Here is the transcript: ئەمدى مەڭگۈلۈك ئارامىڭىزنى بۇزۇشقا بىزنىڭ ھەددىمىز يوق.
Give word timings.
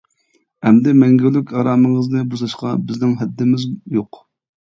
ئەمدى 0.69 0.93
مەڭگۈلۈك 1.01 1.51
ئارامىڭىزنى 1.59 2.23
بۇزۇشقا 2.31 2.71
بىزنىڭ 2.87 3.11
ھەددىمىز 3.21 3.67
يوق. 3.99 4.21